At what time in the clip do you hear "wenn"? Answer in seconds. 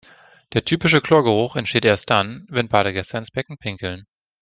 2.49-2.67